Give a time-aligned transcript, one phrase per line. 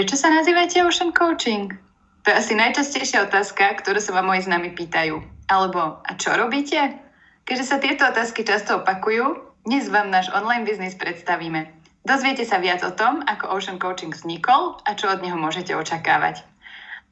[0.00, 1.76] Prečo sa nazývate Ocean Coaching?
[2.24, 5.20] To je asi najčastejšia otázka, ktorú sa vám moji známi pýtajú.
[5.44, 6.96] Alebo, a čo robíte?
[7.44, 9.36] Keďže sa tieto otázky často opakujú,
[9.68, 11.68] dnes vám náš online biznis predstavíme.
[12.00, 16.48] Dozviete sa viac o tom, ako Ocean Coaching vznikol a čo od neho môžete očakávať.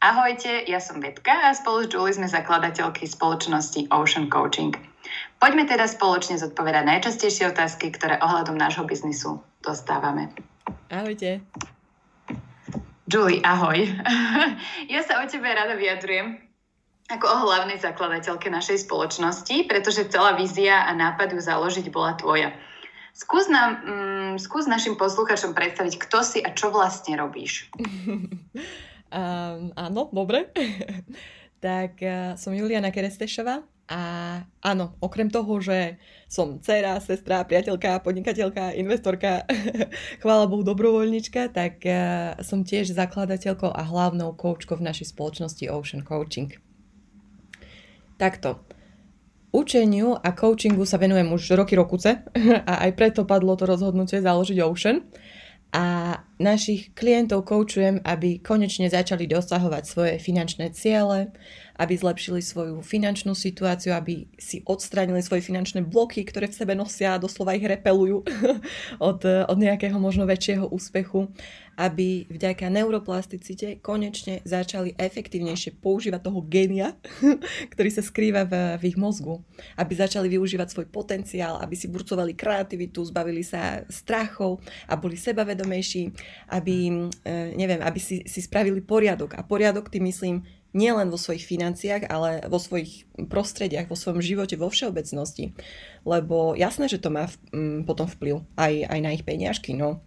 [0.00, 4.72] Ahojte, ja som Betka a spolu s Julie sme zakladateľky spoločnosti Ocean Coaching.
[5.36, 10.32] Poďme teda spoločne zodpovedať najčastejšie otázky, ktoré ohľadom nášho biznisu dostávame.
[10.88, 11.44] Ahojte.
[13.08, 13.88] Julie, ahoj.
[14.92, 16.44] ja sa o tebe rada vyjadrujem
[17.08, 22.52] ako o hlavnej zakladateľke našej spoločnosti, pretože celá vízia a nápad ju založiť bola tvoja.
[23.16, 27.72] Skús, nám, mm, skús našim posluchačom predstaviť, kto si a čo vlastne robíš.
[27.72, 30.52] um, áno, dobre.
[31.64, 34.00] tak uh, som Juliana Kerestešová, a
[34.60, 35.96] áno, okrem toho, že
[36.28, 39.48] som dcera, sestra, priateľka, podnikateľka, investorka,
[40.22, 46.04] chvála Bohu, dobrovoľnička, tak uh, som tiež zakladateľkou a hlavnou koučkou v našej spoločnosti Ocean
[46.04, 46.52] Coaching.
[48.20, 48.60] Takto.
[49.56, 52.20] Učeniu a coachingu sa venujem už roky rokuce
[52.70, 55.00] a aj preto padlo to rozhodnutie založiť Ocean.
[55.72, 61.34] A našich klientov koučujem, aby konečne začali dosahovať svoje finančné ciele,
[61.78, 67.14] aby zlepšili svoju finančnú situáciu, aby si odstránili svoje finančné bloky, ktoré v sebe nosia
[67.14, 68.26] a doslova ich repelujú
[69.10, 71.30] od, od nejakého možno väčšieho úspechu,
[71.78, 76.98] aby vďaka neuroplasticite konečne začali efektívnejšie používať toho genia,
[77.72, 79.38] ktorý sa skrýva v, v ich mozgu,
[79.78, 84.58] aby začali využívať svoj potenciál, aby si burcovali kreativitu, zbavili sa strachov
[84.90, 86.10] a boli sebavedomejší,
[86.48, 89.36] aby, e, neviem, aby si, si spravili poriadok.
[89.36, 90.44] A poriadok tým myslím
[90.76, 95.56] nielen vo svojich financiách, ale vo svojich prostrediach, vo svojom živote, vo všeobecnosti.
[96.04, 100.04] Lebo jasné, že to má m, mm, potom vplyv aj, aj na ich peniažky, no.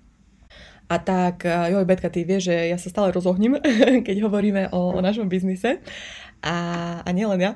[0.92, 3.58] A tak, e, joj, Betka, ty vieš, že ja sa stále rozohním,
[4.08, 5.80] keď hovoríme o, o našom biznise.
[6.42, 6.58] A,
[7.06, 7.52] a nielen ja.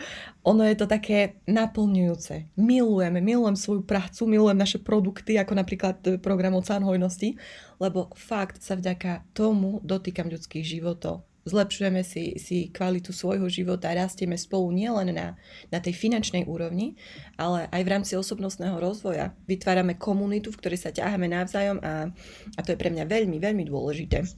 [0.50, 2.56] ono je to také naplňujúce.
[2.56, 7.36] Milujem, milujem svoju prácu, milujem naše produkty, ako napríklad program Oceán hojnosti,
[7.76, 14.36] lebo fakt sa vďaka tomu dotýkam ľudských životov zlepšujeme si, si kvalitu svojho života, rastieme
[14.36, 15.40] spolu nielen na,
[15.72, 17.00] na tej finančnej úrovni,
[17.40, 19.32] ale aj v rámci osobnostného rozvoja.
[19.48, 22.12] Vytvárame komunitu, v ktorej sa ťaháme navzájom a,
[22.54, 24.28] a to je pre mňa veľmi, veľmi dôležité.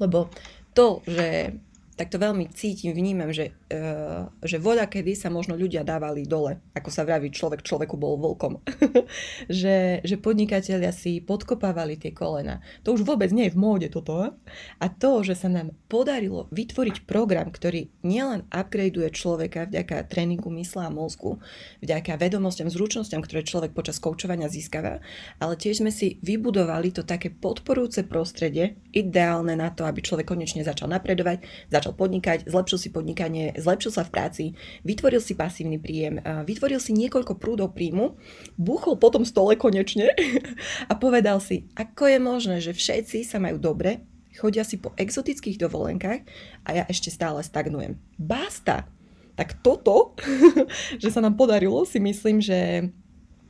[0.00, 0.32] Lebo
[0.72, 1.54] to, že
[2.00, 6.56] tak to veľmi cítim, vnímam, že, uh, že voda kedy sa možno ľudia dávali dole,
[6.72, 8.64] ako sa vraví, človek človeku bol volkom.
[9.60, 12.64] že, že podnikatelia si podkopávali tie kolena.
[12.88, 14.32] To už vôbec nie je v móde toto.
[14.80, 20.88] A to, že sa nám podarilo vytvoriť program, ktorý nielen upgradeuje človeka vďaka tréningu mysla
[20.88, 21.36] a mozgu,
[21.84, 25.04] vďaka vedomostiam, zručnostiam, ktoré človek počas koučovania získava,
[25.36, 30.64] ale tiež sme si vybudovali to také podporujúce prostredie, ideálne na to, aby človek konečne
[30.64, 34.44] začal napredovať, začal začal podnikať, zlepšil si podnikanie, zlepšil sa v práci,
[34.86, 38.14] vytvoril si pasívny príjem, vytvoril si niekoľko prúdov príjmu,
[38.54, 40.14] buchol po tom stole konečne
[40.90, 44.06] a povedal si, ako je možné, že všetci sa majú dobre,
[44.38, 46.22] chodia si po exotických dovolenkách
[46.62, 47.98] a ja ešte stále stagnujem.
[48.14, 48.86] Basta!
[49.34, 50.14] Tak toto,
[51.02, 52.86] že sa nám podarilo, si myslím, že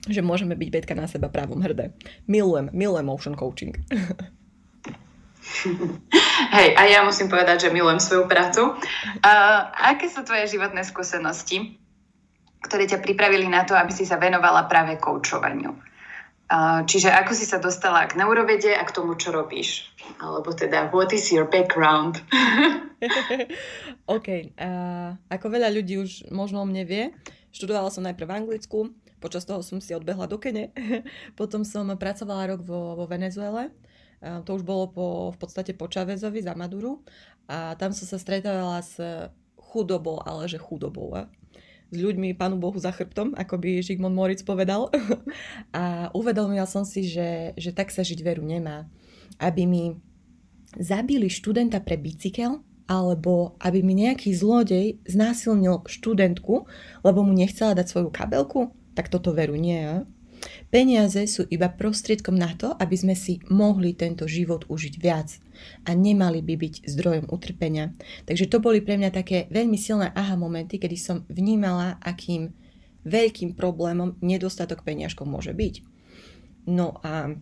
[0.08, 1.92] že môžeme byť betka na seba právom hrdé.
[2.24, 3.76] Milujem, milujem motion coaching.
[6.48, 8.72] Hej, a ja musím povedať, že milujem svoju prácu.
[8.72, 9.60] Uh,
[9.92, 11.76] aké sú tvoje životné skúsenosti,
[12.64, 15.90] ktoré ťa pripravili na to, aby si sa venovala práve koučovaniu?
[16.82, 19.86] Čiže ako si sa dostala k neurovede a k tomu, čo robíš?
[20.18, 22.18] Alebo teda, what is your background?
[24.18, 24.28] OK.
[24.58, 27.04] Uh, ako veľa ľudí už možno o mne vie,
[27.54, 28.78] študovala som najprv v Anglicku,
[29.22, 30.74] počas toho som si odbehla do Kene,
[31.38, 33.70] potom som pracovala rok vo, vo Venezuele,
[34.20, 37.00] to už bolo po, v podstate po Čavezovi za Maduru
[37.48, 39.00] a tam som sa stretávala s
[39.56, 41.14] chudobou, ale že chudobou.
[41.90, 44.94] S ľuďmi Pánu Bohu za chrbtom, ako by Žigmund Moritz povedal.
[45.74, 48.86] A uvedomila som si, že, že tak sa žiť veru nemá.
[49.42, 49.84] Aby mi
[50.78, 56.66] zabili študenta pre bicykel, alebo aby mi nejaký zlodej znásilnil študentku,
[57.02, 60.06] lebo mu nechcela dať svoju kabelku, tak toto veru nie.
[60.70, 65.36] Peniaze sú iba prostriedkom na to, aby sme si mohli tento život užiť viac
[65.84, 67.92] a nemali by byť zdrojom utrpenia.
[68.24, 72.54] Takže to boli pre mňa také veľmi silné aha momenty, kedy som vnímala, akým
[73.04, 75.74] veľkým problémom nedostatok peniažkov môže byť.
[76.68, 77.34] No a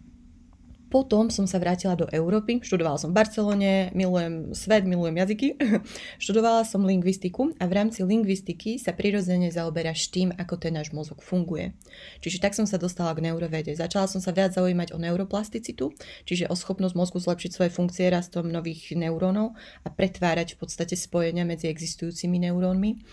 [0.88, 5.48] Potom som sa vrátila do Európy, študovala som v Barcelone, milujem svet, milujem jazyky.
[6.24, 11.20] študovala som lingvistiku a v rámci lingvistiky sa prirodzene zaoberáš tým, ako ten náš mozog
[11.20, 11.76] funguje.
[12.24, 13.76] Čiže tak som sa dostala k neurovede.
[13.76, 15.92] Začala som sa viac zaujímať o neuroplasticitu,
[16.24, 19.52] čiže o schopnosť mozgu zlepšiť svoje funkcie rastom nových neurónov
[19.84, 23.04] a pretvárať v podstate spojenia medzi existujúcimi neurónmi.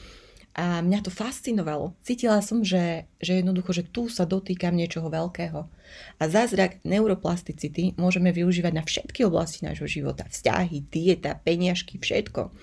[0.56, 2.00] A mňa to fascinovalo.
[2.00, 5.68] Cítila som, že, že jednoducho, že tu sa dotýkam niečoho veľkého.
[6.16, 10.24] A zázrak neuroplasticity môžeme využívať na všetky oblasti nášho života.
[10.31, 12.56] Vzťahy, dieta, peniažky, všetko.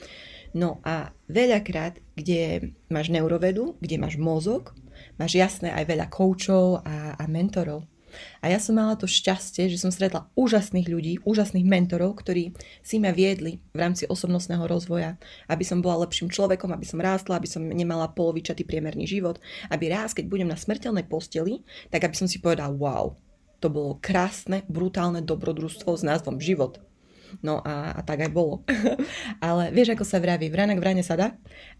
[0.57, 4.73] No a veľakrát, kde máš neurovedu, kde máš mozog,
[5.21, 7.92] máš jasné aj veľa koučov a, a mentorov.
[8.41, 12.97] A ja som mala to šťastie, že som stretla úžasných ľudí, úžasných mentorov, ktorí si
[13.03, 15.17] ma viedli v rámci osobnostného rozvoja,
[15.49, 19.43] aby som bola lepším človekom, aby som rástla, aby som nemala polovičatý priemerný život,
[19.73, 23.17] aby raz, keď budem na smrteľnej posteli, tak aby som si povedala, wow,
[23.63, 26.83] to bolo krásne, brutálne dobrodružstvo s názvom život.
[27.41, 28.61] No a, a tak aj bolo.
[29.47, 31.29] Ale vieš, ako sa vraví, vranak vrane sa dá.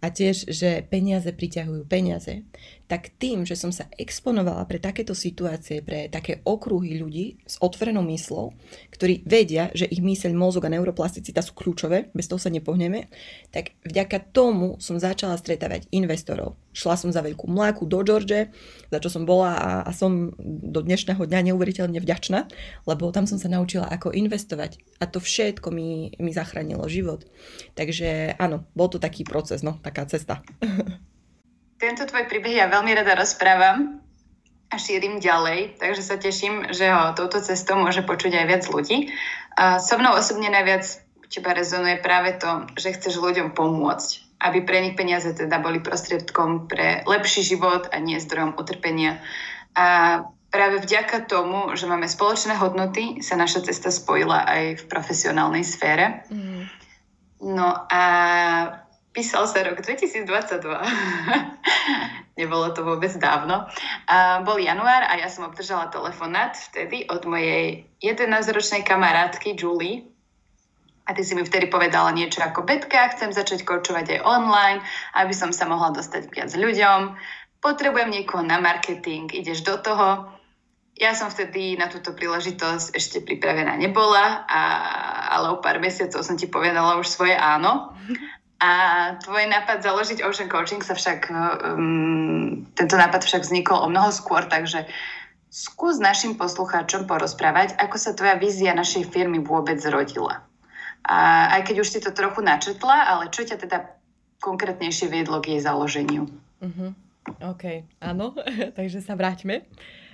[0.01, 2.49] A tiež, že peniaze priťahujú peniaze
[2.93, 8.05] tak tým, že som sa exponovala pre takéto situácie, pre také okruhy ľudí s otvorenou
[8.13, 8.53] myslou,
[8.93, 13.09] ktorí vedia, že ich myseľ, mozog a neuroplasticita sú kľúčové, bez toho sa nepohneme,
[13.49, 16.61] tak vďaka tomu som začala stretávať investorov.
[16.77, 18.53] Šla som za veľkú mláku do George,
[18.93, 22.45] za čo som bola a, a som do dnešného dňa neuveriteľne vďačná,
[22.85, 24.77] lebo tam som sa naučila, ako investovať.
[25.01, 27.25] A to všetko mi, mi zachránilo život.
[27.73, 30.45] Takže áno, bol to taký proces, no, taká cesta.
[31.83, 33.99] Tento tvoj príbeh ja veľmi rada rozprávam
[34.71, 39.11] a šírim ďalej, takže sa teším, že ho touto cestou môže počuť aj viac ľudí.
[39.59, 40.87] A so mnou osobne najviac
[41.27, 46.71] teba rezonuje práve to, že chceš ľuďom pomôcť, aby pre nich peniaze teda boli prostriedkom
[46.71, 49.19] pre lepší život a nie zdrojom utrpenia.
[49.75, 50.23] A
[50.55, 56.23] práve vďaka tomu, že máme spoločné hodnoty, sa naša cesta spojila aj v profesionálnej sfére.
[56.31, 56.63] Mm.
[57.43, 58.03] No a
[59.13, 60.25] Písal sa rok 2022.
[62.41, 63.69] Nebolo to vôbec dávno.
[64.09, 70.09] A bol január a ja som obdržala telefonát vtedy od mojej 11-ročnej kamarátky Julie.
[71.05, 74.81] A ty si mi vtedy povedala niečo ako Betka, chcem začať koučovať aj online,
[75.13, 77.13] aby som sa mohla dostať viac ľuďom.
[77.61, 80.33] Potrebujem niekoho na marketing, ideš do toho.
[80.97, 84.63] Ja som vtedy na túto príležitosť ešte pripravená nebola, a,
[85.37, 87.93] ale o pár mesiacov som ti povedala už svoje áno.
[88.63, 88.71] A
[89.19, 94.47] tvoj nápad založiť Ocean Coaching sa však, um, tento nápad však vznikol o mnoho skôr,
[94.47, 94.87] takže
[95.51, 100.47] skús našim poslucháčom porozprávať, ako sa tvoja vízia našej firmy vôbec zrodila.
[101.03, 103.99] A aj keď už si to trochu načetla, ale čo ťa teda
[104.39, 106.31] konkrétnejšie viedlo k jej založeniu?
[106.63, 106.95] Uh-huh.
[107.43, 108.39] OK, áno,
[108.79, 109.67] takže sa vráťme.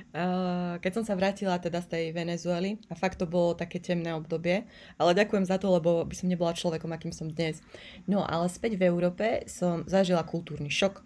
[0.09, 4.17] Uh, keď som sa vrátila teda z tej Venezuely a fakt to bolo také temné
[4.17, 4.65] obdobie,
[4.97, 7.61] ale ďakujem za to, lebo by som nebola človekom, akým som dnes.
[8.09, 11.05] No ale späť v Európe som zažila kultúrny šok.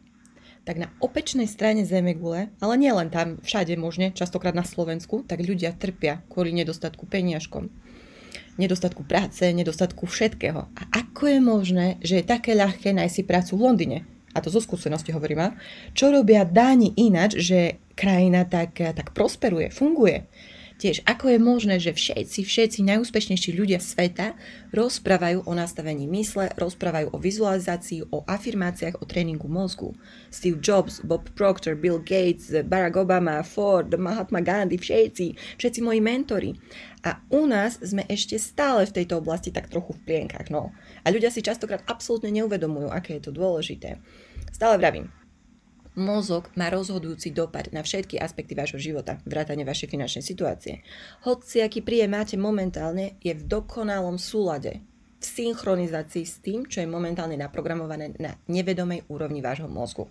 [0.62, 5.42] Tak na opečnej strane Zemegule, ale nie len tam, všade možne, častokrát na Slovensku, tak
[5.42, 7.74] ľudia trpia kvôli nedostatku peniažkom
[8.52, 10.68] nedostatku práce, nedostatku všetkého.
[10.76, 13.98] A ako je možné, že je také ľahké nájsť si prácu v Londýne?
[14.32, 15.52] a to zo skúsenosti hovorím,
[15.92, 20.26] čo robia Dáni inač, že krajina tak, tak prosperuje, funguje.
[20.82, 24.34] Tiež, ako je možné, že všetci, všetci najúspešnejší ľudia sveta
[24.74, 29.94] rozprávajú o nastavení mysle, rozprávajú o vizualizácii, o afirmáciách, o tréningu mozgu.
[30.26, 36.50] Steve Jobs, Bob Proctor, Bill Gates, Barack Obama, Ford, Mahatma Gandhi, všetci, všetci moji mentori.
[37.06, 40.50] A u nás sme ešte stále v tejto oblasti tak trochu v plienkach.
[40.50, 40.74] No.
[41.06, 44.02] A ľudia si častokrát absolútne neuvedomujú, aké je to dôležité.
[44.50, 45.14] Stále vravím,
[45.92, 50.80] Mozog má rozhodujúci dopad na všetky aspekty vášho života, vrátane vašej finančnej situácie.
[51.28, 54.80] Hoci aký príjem máte momentálne, je v dokonalom súlade,
[55.20, 60.08] v synchronizácii s tým, čo je momentálne naprogramované na nevedomej úrovni vášho mozgu.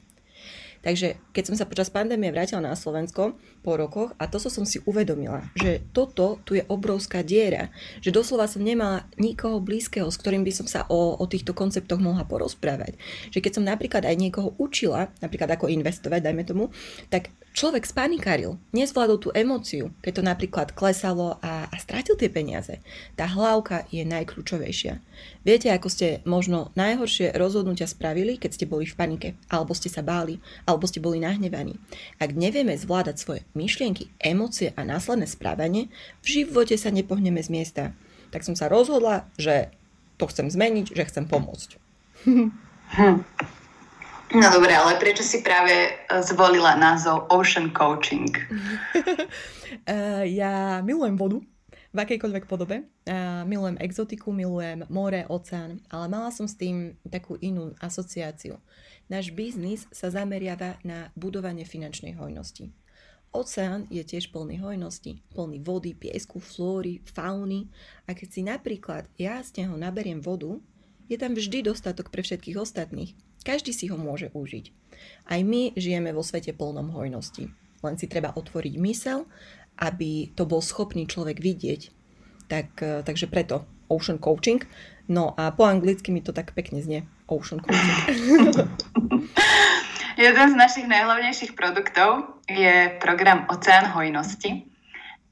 [0.82, 4.82] Takže keď som sa počas pandémie vrátila na Slovensko po rokoch a to som si
[4.90, 7.70] uvedomila, že toto tu je obrovská diera,
[8.02, 12.02] že doslova som nemala nikoho blízkeho, s ktorým by som sa o, o týchto konceptoch
[12.02, 12.98] mohla porozprávať.
[13.30, 16.74] Že keď som napríklad aj niekoho učila, napríklad ako investovať, dajme tomu,
[17.14, 22.79] tak človek spanikaril, nezvládol tú emóciu, keď to napríklad klesalo a, a strátil tie peniaze.
[23.20, 25.03] Tá hlavka je najkľúčovejšia.
[25.43, 30.00] Viete, ako ste možno najhoršie rozhodnutia spravili, keď ste boli v panike, alebo ste sa
[30.01, 31.75] báli, alebo ste boli nahnevaní.
[32.17, 35.91] Ak nevieme zvládať svoje myšlienky, emócie a následné správanie,
[36.24, 37.84] v živote sa nepohneme z miesta.
[38.31, 39.75] Tak som sa rozhodla, že
[40.15, 41.70] to chcem zmeniť, že chcem pomôcť.
[42.24, 42.50] Hm.
[44.32, 45.92] No dobre, ale prečo si práve e,
[46.24, 48.32] zvolila názov Ocean Coaching?
[48.32, 51.44] uh, ja milujem vodu.
[51.92, 52.88] v akejkoľvek podobe.
[53.04, 58.56] A milujem exotiku, milujem more, oceán, ale mala som s tým takú inú asociáciu.
[59.12, 62.72] Náš biznis sa zameriava na budovanie finančnej hojnosti.
[63.36, 67.68] Oceán je tiež plný hojnosti, plný vody, piesku, flóry, fauny
[68.08, 70.60] a keď si napríklad ja z neho naberiem vodu,
[71.12, 73.12] je tam vždy dostatok pre všetkých ostatných.
[73.44, 74.72] Každý si ho môže užiť.
[75.27, 77.51] Aj my žijeme vo svete plnom hojnosti.
[77.82, 79.27] Len si treba otvoriť mysel
[79.82, 81.82] aby to bol schopný človek vidieť.
[82.46, 84.62] Tak, e, takže preto Ocean Coaching.
[85.10, 87.10] No a po anglicky mi to tak pekne znie.
[87.25, 87.98] Ocean Coaching.
[90.22, 94.70] Jeden z našich najhlavnejších produktov je program Oceán hojnosti.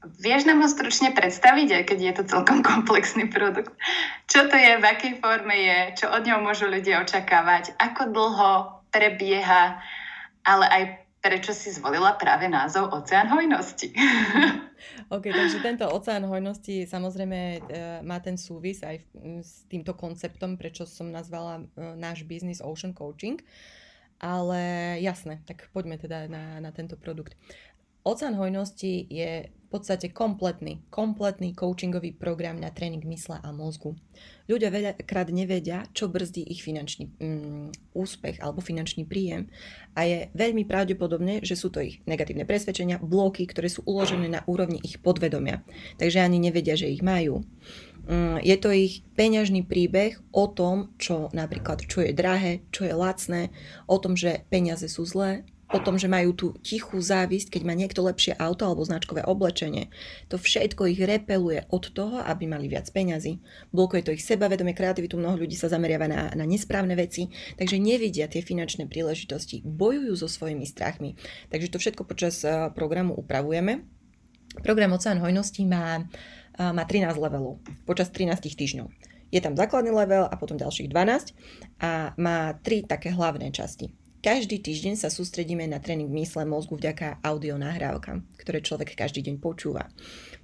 [0.00, 3.76] Vieš nám ho stručne predstaviť, aj keď je to celkom komplexný produkt?
[4.32, 8.50] Čo to je, v akej forme je, čo od ňou môžu ľudia očakávať, ako dlho
[8.88, 9.78] prebieha,
[10.42, 10.82] ale aj
[11.20, 13.92] prečo si zvolila práve názov Oceán hojnosti.
[15.14, 17.58] OK, takže tento Oceán hojnosti samozrejme e,
[18.00, 19.04] má ten súvis aj
[19.44, 23.44] s týmto konceptom, prečo som nazvala e, náš biznis Ocean Coaching.
[24.20, 27.36] Ale jasné, tak poďme teda na, na tento produkt.
[28.04, 33.94] Oceán hojnosti je podstate kompletný, kompletný coachingový program na tréning mysle a mozgu.
[34.50, 39.46] Ľudia veľakrát nevedia, čo brzdí ich finančný mm, úspech alebo finančný príjem
[39.94, 44.42] a je veľmi pravdepodobné, že sú to ich negatívne presvedčenia, bloky, ktoré sú uložené na
[44.50, 45.62] úrovni ich podvedomia.
[46.02, 47.46] Takže ani nevedia, že ich majú.
[48.10, 52.90] Mm, je to ich peňažný príbeh o tom, čo napríklad, čo je drahé, čo je
[52.90, 53.54] lacné,
[53.86, 57.74] o tom, že peniaze sú zlé, o tom, že majú tú tichú závisť, keď má
[57.78, 59.88] niekto lepšie auto alebo značkové oblečenie.
[60.26, 63.38] To všetko ich repeluje od toho, aby mali viac peňazí.
[63.70, 68.26] Blokuje to ich sebavedomie, kreativitu, mnoho ľudí sa zameriava na, na nesprávne veci, takže nevidia
[68.26, 71.14] tie finančné príležitosti, bojujú so svojimi strachmi.
[71.54, 73.86] Takže to všetko počas eh, programu upravujeme.
[74.66, 78.90] Program Oceán hojnosti má, eh, má 13 levelov počas 13 týždňov.
[79.30, 81.38] Je tam základný level a potom ďalších 12
[81.78, 83.99] a má tri také hlavné časti.
[84.20, 89.40] Každý týždeň sa sústredíme na tréning mysle mozgu vďaka audio nahrávkam, ktoré človek každý deň
[89.40, 89.88] počúva.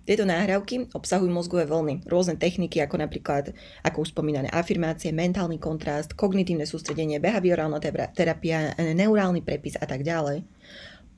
[0.09, 3.53] Tieto nahrávky obsahujú mozgové vlny, rôzne techniky ako napríklad,
[3.85, 7.77] ako už spomínané afirmácie, mentálny kontrast, kognitívne sústredenie, behaviorálna
[8.17, 10.49] terapia, neurálny prepis a tak ďalej.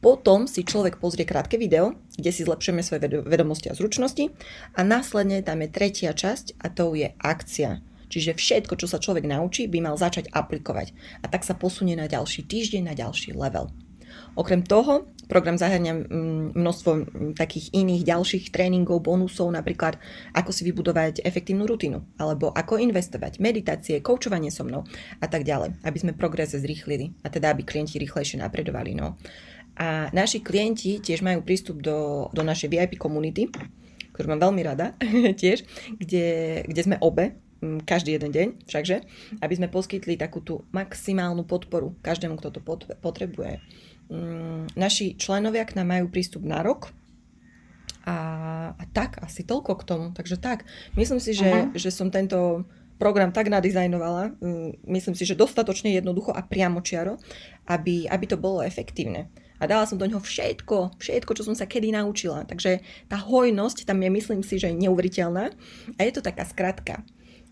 [0.03, 4.35] Potom si človek pozrie krátke video, kde si zlepšujeme svoje vedomosti a zručnosti
[4.75, 7.87] a následne tam je tretia časť a to je akcia.
[8.09, 10.97] Čiže všetko, čo sa človek naučí, by mal začať aplikovať.
[11.23, 13.69] A tak sa posunie na ďalší týždeň, na ďalší level.
[14.35, 17.05] Okrem toho, program zahrňa mm, množstvo mm,
[17.37, 20.01] takých iných ďalších tréningov, bonusov, napríklad
[20.33, 24.89] ako si vybudovať efektívnu rutinu, alebo ako investovať, meditácie, koučovanie so mnou
[25.21, 28.97] a tak ďalej, aby sme progres zrýchlili a teda aby klienti rýchlejšie napredovali.
[28.97, 29.21] No.
[29.79, 33.47] A naši klienti tiež majú prístup do, do našej VIP komunity,
[34.17, 34.99] ktorú mám veľmi rada
[35.43, 35.63] tiež,
[35.95, 36.27] kde,
[36.67, 37.39] kde sme obe
[37.83, 38.97] každý jeden deň, všakže,
[39.43, 42.61] aby sme poskytli takú tú maximálnu podporu každému, kto to
[43.03, 43.59] potrebuje.
[44.09, 46.95] Mm, naši členovia k nám majú prístup na rok
[48.09, 48.17] a,
[48.73, 50.07] a tak, asi toľko k tomu.
[50.15, 50.65] Takže tak,
[50.97, 52.65] myslím si, že, že som tento
[52.97, 54.39] program tak nadizajnovala,
[54.91, 57.21] myslím si, že dostatočne jednoducho a priamočiaro,
[57.71, 59.31] aby, aby to bolo efektívne.
[59.59, 62.47] A dala som do neho všetko, všetko, čo som sa kedy naučila.
[62.47, 62.79] Takže
[63.11, 65.51] tá hojnosť tam je, myslím si, že neuveriteľná.
[65.99, 67.03] A je to taká skratka.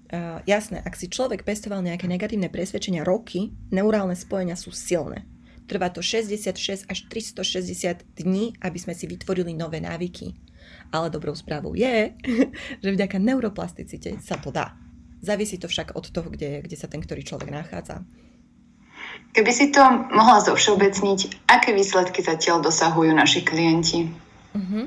[0.06, 5.26] Uh, jasné, ak si človek pestoval nejaké negatívne presvedčenia roky, neurálne spojenia sú silné.
[5.66, 10.38] Trvá to 66 až 360 dní, aby sme si vytvorili nové návyky.
[10.94, 12.14] Ale dobrou správou je,
[12.82, 14.78] že vďaka neuroplasticite sa to dá.
[15.26, 18.06] Závisí to však od toho, kde, kde sa ten ktorý človek nachádza.
[19.34, 19.82] Keby si to
[20.14, 24.08] mohla zovšeobecniť, aké výsledky zatiaľ dosahujú naši klienti?
[24.54, 24.86] Uh-huh.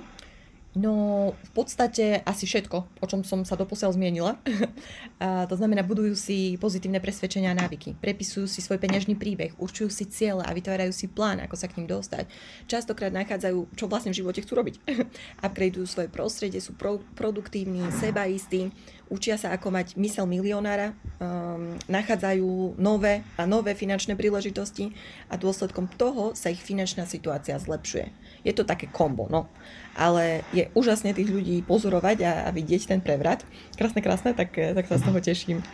[0.78, 4.38] No, v podstate asi všetko, o čom som sa doposiaľ zmienila.
[5.24, 9.90] a to znamená, budujú si pozitívne presvedčenia a návyky, prepisujú si svoj peňažný príbeh, určujú
[9.90, 12.30] si cieľe a vytvárajú si plán, ako sa k ním dostať.
[12.70, 14.76] Častokrát nachádzajú, čo vlastne v živote chcú robiť.
[15.50, 18.70] Upgradeujú svoje prostredie, sú pro- produktívni, sebaistí,
[19.10, 24.94] učia sa, ako mať mysel milionára, um, nachádzajú nové a nové finančné príležitosti
[25.28, 28.10] a dôsledkom toho sa ich finančná situácia zlepšuje.
[28.46, 29.50] Je to také kombo, no.
[29.98, 33.44] Ale je úžasne tých ľudí pozorovať a, a vidieť ten prevrat.
[33.76, 35.60] Krásne, krásne, tak, tak sa z toho teším.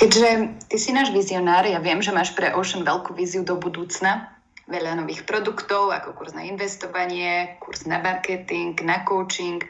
[0.00, 0.28] Keďže
[0.70, 4.32] ty si náš vizionár, ja viem, že máš pre Ocean veľkú víziu do budúcna,
[4.70, 9.60] veľa nových produktov, ako kurz na investovanie, kurz na marketing, na coaching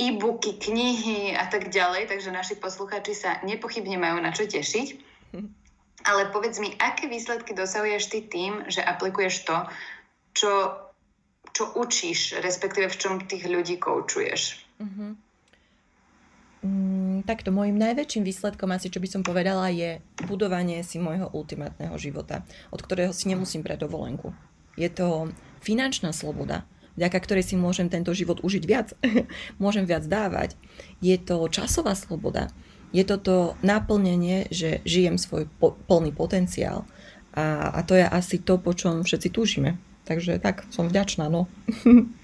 [0.00, 5.12] e-booky, knihy a tak ďalej, takže naši posluchači sa nepochybne majú na čo tešiť.
[6.02, 9.56] Ale povedz mi, aké výsledky dosahuješ ty tým, že aplikuješ to,
[10.34, 10.52] čo,
[11.54, 14.66] čo učíš, respektíve v čom tých ľudí koučuješ?
[14.82, 15.14] Uh-huh.
[16.62, 21.94] Mm, takto môjim najväčším výsledkom asi, čo by som povedala, je budovanie si môjho ultimátneho
[21.98, 22.42] života,
[22.74, 24.34] od ktorého si nemusím brať dovolenku.
[24.74, 25.30] Je to
[25.62, 26.66] finančná sloboda,
[26.98, 28.92] vďaka ktorej si môžem tento život užiť viac,
[29.62, 30.56] môžem viac dávať.
[31.04, 32.52] Je to časová sloboda,
[32.92, 36.84] je to to naplnenie, že žijem svoj po- plný potenciál
[37.32, 39.80] a, a to je asi to, po čom všetci túžime.
[40.04, 41.48] Takže tak, som vďačná, no.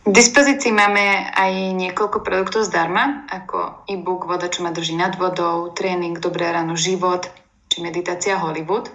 [0.00, 5.76] V dispozícii máme aj niekoľko produktov zdarma, ako e-book Voda, čo ma drží nad vodou,
[5.76, 7.28] tréning Dobré ráno život,
[7.68, 8.88] či meditácia Hollywood.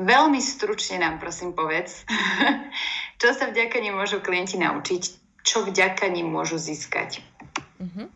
[0.00, 2.08] Veľmi stručne nám prosím povedz,
[3.24, 5.02] čo sa vďaka nim môžu klienti naučiť,
[5.40, 7.24] čo vďaka nim môžu získať.
[7.80, 8.12] Uh-huh.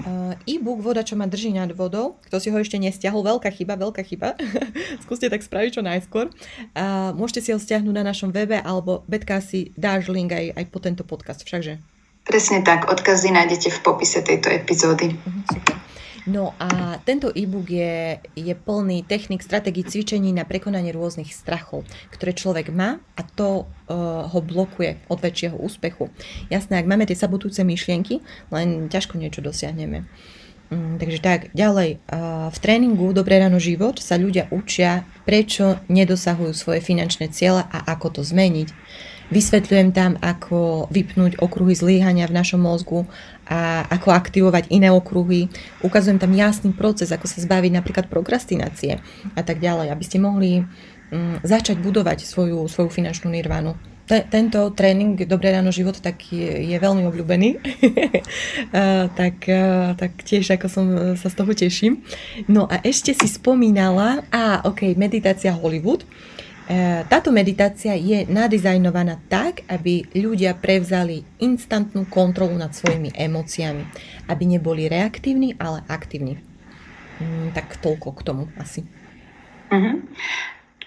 [0.00, 3.76] Uh, e-book Voda, čo ma drží nad vodou, kto si ho ešte nestiahol, veľká chyba,
[3.76, 4.40] veľká chyba.
[5.04, 6.32] Skúste tak spraviť čo najskôr.
[6.72, 10.64] Uh, môžete si ho stiahnuť na našom webe, alebo Betka si dáš link aj, aj
[10.72, 11.76] po tento podcast, všakže?
[12.24, 15.20] Presne tak, odkazy nájdete v popise tejto epizódy.
[15.20, 15.79] Uh-huh, super.
[16.30, 21.82] No a tento e-book je, je plný technik, stratégií, cvičení na prekonanie rôznych strachov,
[22.14, 26.06] ktoré človek má a to uh, ho blokuje od väčšieho úspechu.
[26.46, 28.22] Jasné, ak máme tie sabotúce myšlienky,
[28.54, 30.06] len ťažko niečo dosiahneme.
[30.70, 31.98] Mm, takže tak, ďalej.
[32.06, 37.90] Uh, v tréningu Dobré ráno život sa ľudia učia, prečo nedosahujú svoje finančné ciele a
[37.90, 38.70] ako to zmeniť.
[39.30, 43.06] Vysvetľujem tam, ako vypnúť okruhy zlíhania v našom mozgu
[43.46, 45.46] a ako aktivovať iné okruhy.
[45.86, 48.98] Ukazujem tam jasný proces, ako sa zbaviť napríklad prokrastinácie
[49.38, 53.78] a tak ďalej, aby ste mohli um, začať budovať svoju, svoju finančnú nirvánu.
[54.10, 57.62] Tento tréning Dobré ráno život tak je, je veľmi obľúbený,
[59.22, 59.46] tak,
[59.94, 62.02] tak tiež ako som sa z toho teším.
[62.50, 66.02] No a ešte si spomínala, a ok, meditácia Hollywood.
[66.02, 66.06] E,
[67.10, 73.82] táto meditácia je nadizajnovaná tak, aby ľudia prevzali instantnú kontrolu nad svojimi emóciami.
[74.30, 76.38] Aby neboli reaktívni, ale aktívni.
[77.18, 78.86] Mm, tak toľko k tomu asi.
[79.70, 79.98] Uh-huh.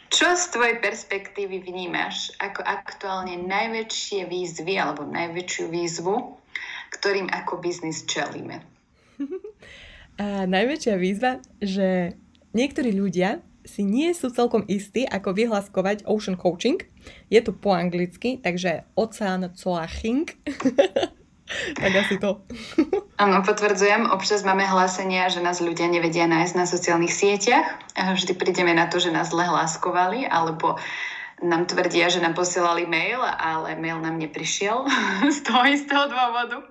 [0.08, 6.16] Čo z tvojej perspektívy vnímaš ako aktuálne najväčšie výzvy alebo najväčšiu výzvu,
[6.96, 8.64] ktorým ako biznis čelíme?
[10.22, 12.14] A najväčšia výzva, že
[12.54, 16.84] niektorí ľudia si nie sú celkom istí, ako vyhlaskovať ocean coaching.
[17.28, 20.28] Je to po anglicky, takže oceán coaching.
[21.82, 22.44] tak asi to.
[23.24, 24.10] Áno, potvrdzujem.
[24.10, 27.68] Občas máme hlásenia, že nás ľudia nevedia nájsť na sociálnych sieťach.
[27.96, 30.80] Vždy prídeme na to, že nás zle hláskovali, alebo
[31.44, 34.88] nám tvrdia, že nám posielali mail, ale mail nám neprišiel
[35.36, 36.64] z toho istého dôvodu.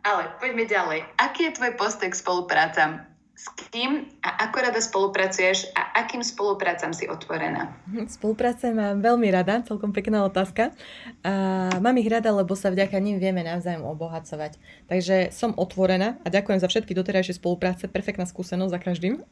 [0.00, 1.00] Ale poďme ďalej.
[1.20, 3.09] Aký je tvoj postoj k spoluprácam?
[3.40, 7.72] S kým a ako rada spolupracuješ a akým spoluprácam si otvorená?
[8.04, 10.76] Spolupráce mám veľmi rada, celkom pekná otázka.
[11.24, 11.32] A
[11.80, 14.60] mám ich rada, lebo sa vďaka nim vieme navzájom obohacovať.
[14.92, 19.24] Takže som otvorená a ďakujem za všetky doterajšie spolupráce, perfektná skúsenosť za každým.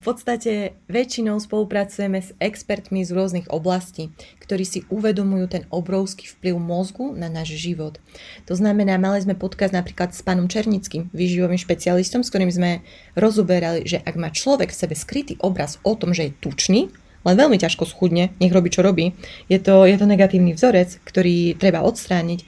[0.00, 4.08] V podstate väčšinou spolupracujeme s expertmi z rôznych oblastí,
[4.40, 8.00] ktorí si uvedomujú ten obrovský vplyv mozgu na náš život.
[8.48, 12.80] To znamená, mali sme podcast napríklad s pánom Černickým, výživovým špecialistom, s ktorým sme
[13.12, 16.88] rozoberali, že ak má človek v sebe skrytý obraz o tom, že je tučný,
[17.20, 19.12] len veľmi ťažko schudne, nech robí čo robí.
[19.52, 22.40] Je to, je to negatívny vzorec, ktorý treba odstrániť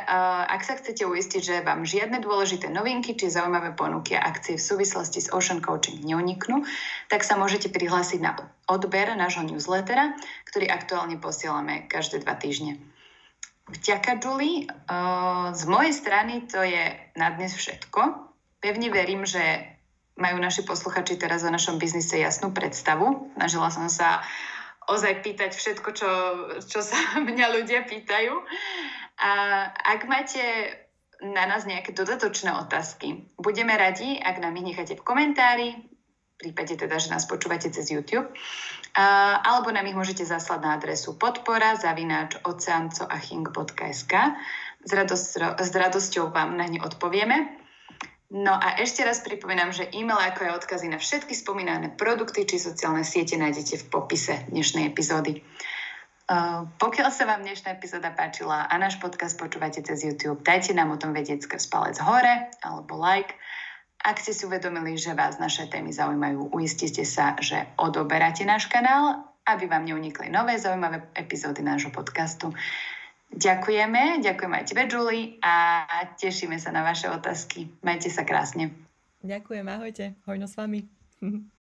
[0.47, 4.63] ak sa chcete uistiť, že vám žiadne dôležité novinky či zaujímavé ponuky a akcie v
[4.63, 6.63] súvislosti s Ocean Coaching neuniknú,
[7.12, 8.39] tak sa môžete prihlásiť na
[8.71, 10.15] odber nášho newslettera,
[10.47, 12.80] ktorý aktuálne posielame každé dva týždne.
[13.63, 14.71] Vďaka, Julie.
[15.52, 18.32] Z mojej strany to je na dnes všetko.
[18.63, 19.72] Pevne verím, že
[20.17, 23.34] majú naši posluchači teraz o našom biznise jasnú predstavu.
[23.38, 24.21] Snažila som sa
[24.88, 26.10] ozaj pýtať všetko, čo,
[26.63, 26.97] čo sa
[27.30, 28.34] mňa ľudia pýtajú.
[29.21, 29.32] A
[29.69, 30.43] ak máte
[31.23, 36.76] na nás nejaké dodatočné otázky, budeme radi, ak nám ich necháte v komentári, v prípade
[36.76, 38.28] teda, že nás počúvate cez YouTube,
[38.99, 44.13] a, alebo nám ich môžete zaslať na adresu podpora zavináč oceancoaching.sk.
[44.84, 45.30] S, radosť,
[45.63, 47.62] s radosťou vám na ne odpovieme.
[48.31, 52.62] No a ešte raz pripomínam, že e-mail ako aj odkazy na všetky spomínané produkty či
[52.62, 55.43] sociálne siete nájdete v popise dnešnej epizódy.
[56.79, 60.97] Pokiaľ sa vám dnešná epizóda páčila a náš podcast počúvate cez YouTube, dajte nám o
[60.97, 63.36] tom vedieť skrz palec hore alebo like.
[64.01, 69.29] Ak ste si uvedomili, že vás naše témy zaujímajú, uistite sa, že odoberáte náš kanál,
[69.43, 72.55] aby vám neunikli nové zaujímavé epizódy nášho podcastu.
[73.33, 75.85] Ďakujeme, ďakujeme aj tebe, Julie, a
[76.21, 77.65] tešíme sa na vaše otázky.
[77.81, 78.69] Majte sa krásne.
[79.25, 80.85] Ďakujem, ahojte, hojno s vami.